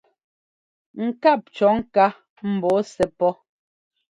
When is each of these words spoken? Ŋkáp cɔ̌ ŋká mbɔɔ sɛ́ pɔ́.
Ŋkáp 1.07 1.41
cɔ̌ 1.55 1.69
ŋká 1.79 2.05
mbɔɔ 2.53 2.79
sɛ́ 2.93 3.07
pɔ́. 3.17 3.31